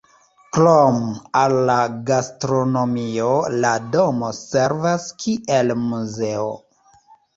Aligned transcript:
Krom 0.55 0.95
al 1.41 1.57
la 1.69 1.75
gastronomio 2.07 3.29
la 3.65 3.75
domo 3.97 4.31
servas 4.41 5.07
kiel 5.23 5.75
muzeo. 5.87 6.49